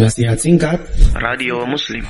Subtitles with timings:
[0.00, 0.80] Nasihat singkat
[1.12, 2.00] Radio Muslim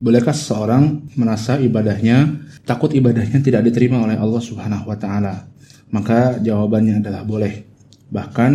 [0.00, 5.44] Bolehkah seseorang merasa ibadahnya takut ibadahnya tidak diterima oleh Allah Subhanahu wa taala?
[5.92, 7.60] Maka jawabannya adalah boleh.
[8.08, 8.52] Bahkan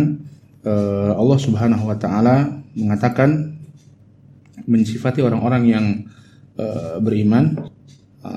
[0.66, 3.54] eh, Allah Subhanahu wa taala mengatakan
[4.66, 5.86] mensifati orang-orang yang
[6.58, 7.70] eh, beriman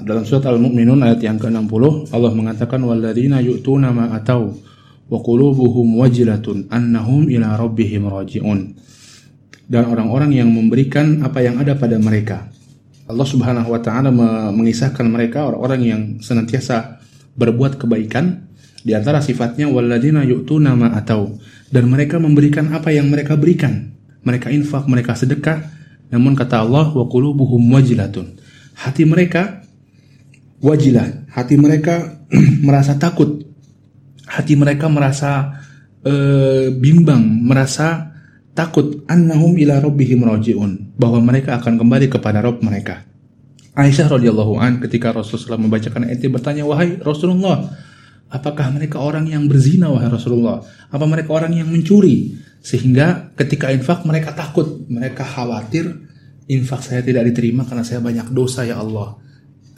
[0.06, 4.54] dalam surat Al-Mu'minun ayat yang ke-60 Allah mengatakan walladzina yu'tuna ma atau
[5.10, 8.78] wa qulubuhum wajilatun annahum ila rabbihim raji'un
[9.70, 12.50] dan orang-orang yang memberikan apa yang ada pada mereka.
[13.06, 14.10] Allah Subhanahu wa taala
[14.54, 17.02] mengisahkan mereka orang-orang yang senantiasa
[17.38, 18.50] berbuat kebaikan
[18.82, 21.38] di antara sifatnya walladzina yu'tuna ma atau
[21.70, 23.94] dan mereka memberikan apa yang mereka berikan.
[24.20, 25.64] Mereka infak, mereka sedekah,
[26.12, 28.36] namun kata Allah wa qulubuhum wajilatun.
[28.76, 29.64] Hati mereka
[30.60, 32.26] wajilah, hati mereka
[32.68, 33.46] merasa takut.
[34.30, 35.62] Hati mereka merasa
[36.06, 38.09] uh, bimbang, merasa
[38.60, 41.00] takut annahum ila rabbihim rajiun.
[41.00, 43.08] Bahwa mereka akan kembali kepada Rob mereka.
[43.80, 47.72] Aisyah radhiyallahu an ketika Rasulullah membacakan ayat bertanya wahai Rasulullah
[48.28, 50.60] apakah mereka orang yang berzina wahai Rasulullah?
[50.92, 52.36] Apa mereka orang yang mencuri?
[52.60, 54.84] Sehingga ketika infak mereka takut.
[54.92, 55.88] Mereka khawatir
[56.52, 59.16] infak saya tidak diterima karena saya banyak dosa ya Allah.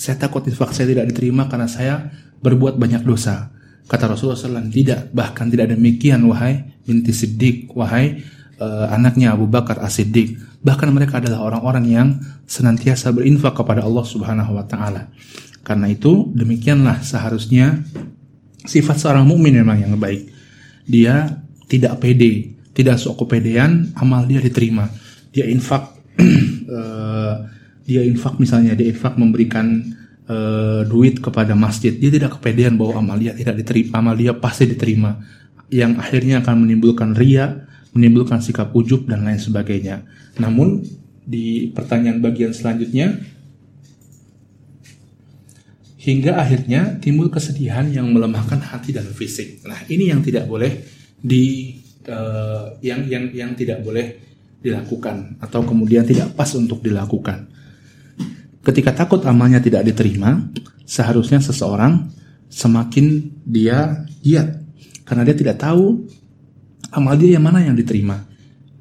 [0.02, 2.10] Saya takut infak saya tidak diterima karena saya
[2.42, 3.54] berbuat banyak dosa.
[3.86, 8.24] Kata Rasulullah SAW tidak bahkan tidak demikian wahai binti Siddiq wahai
[8.62, 10.38] uh, anaknya Abu Bakar As-Siddiq.
[10.62, 12.08] Bahkan mereka adalah orang-orang yang
[12.46, 15.10] senantiasa berinfak kepada Allah Subhanahu wa taala.
[15.66, 17.82] Karena itu demikianlah seharusnya
[18.62, 20.30] sifat seorang mukmin memang yang baik.
[20.86, 24.86] Dia tidak pede, tidak sok kepedean, amal dia diterima.
[25.34, 25.98] Dia infak
[26.70, 27.36] uh,
[27.90, 29.82] dia infak misalnya dia infak memberikan
[30.30, 34.70] uh, duit kepada masjid, dia tidak kepedean bahwa amal dia tidak diterima, amal dia pasti
[34.70, 35.18] diterima.
[35.72, 40.08] Yang akhirnya akan menimbulkan ria, menimbulkan sikap ujub dan lain sebagainya.
[40.40, 40.84] Namun
[41.22, 43.20] di pertanyaan bagian selanjutnya
[46.02, 49.62] hingga akhirnya timbul kesedihan yang melemahkan hati dan fisik.
[49.70, 50.82] Nah, ini yang tidak boleh
[51.22, 51.78] di
[52.10, 54.18] uh, yang yang yang tidak boleh
[54.62, 57.50] dilakukan atau kemudian tidak pas untuk dilakukan.
[58.62, 60.38] Ketika takut amalnya tidak diterima,
[60.86, 62.10] seharusnya seseorang
[62.50, 64.62] semakin dia giat
[65.06, 66.06] karena dia tidak tahu
[66.92, 68.28] amal dia yang mana yang diterima.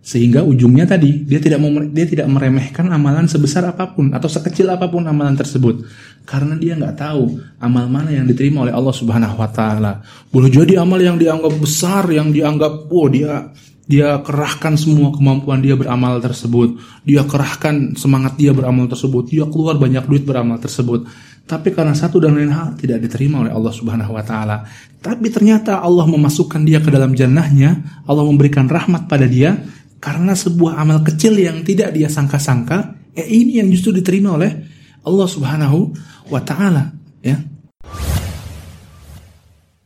[0.01, 4.73] Sehingga ujungnya tadi dia tidak mau dia tidak meremehkan amalan sebesar apa pun atau sekecil
[4.73, 5.85] apa pun amalan tersebut
[6.25, 10.01] karena dia nggak tahu amal mana yang diterima oleh Allah Subhanahu wa taala.
[10.33, 13.53] Boleh jadi amal yang dianggap besar yang dianggap oh dia
[13.91, 16.79] dia kerahkan semua kemampuan dia beramal tersebut.
[17.03, 19.27] Dia kerahkan semangat dia beramal tersebut.
[19.27, 21.11] Dia keluar banyak duit beramal tersebut.
[21.43, 24.63] Tapi karena satu dan lain hal tidak diterima oleh Allah Subhanahu wa taala.
[25.03, 29.59] Tapi ternyata Allah memasukkan dia ke dalam jannahnya, Allah memberikan rahmat pada dia
[29.99, 34.55] karena sebuah amal kecil yang tidak dia sangka-sangka, eh ini yang justru diterima oleh
[35.03, 35.79] Allah Subhanahu
[36.31, 36.95] wa taala,
[37.27, 37.43] ya.